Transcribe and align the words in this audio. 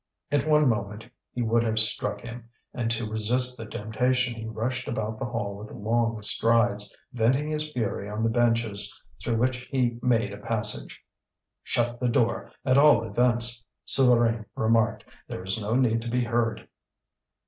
At 0.31 0.47
one 0.47 0.67
moment 0.67 1.07
he 1.31 1.43
would 1.43 1.61
have 1.61 1.77
struck 1.77 2.21
him, 2.21 2.49
and 2.73 2.89
to 2.89 3.05
resist 3.07 3.55
the 3.55 3.67
temptation 3.67 4.33
he 4.33 4.47
rushed 4.47 4.87
about 4.87 5.19
the 5.19 5.25
hall 5.25 5.55
with 5.55 5.69
long 5.69 6.19
strides, 6.23 6.91
venting 7.13 7.51
his 7.51 7.71
fury 7.71 8.09
on 8.09 8.23
the 8.23 8.29
benches 8.29 8.99
through 9.23 9.37
which 9.37 9.57
he 9.69 9.99
made 10.01 10.33
a 10.33 10.39
passage. 10.39 11.03
"Shut 11.61 11.99
the 11.99 12.07
door, 12.09 12.51
at 12.65 12.79
all 12.79 13.03
events," 13.03 13.63
Souvarine 13.85 14.45
remarked. 14.55 15.03
"There 15.27 15.43
is 15.43 15.61
no 15.61 15.75
need 15.75 16.01
to 16.01 16.09
be 16.09 16.23
heard." 16.23 16.67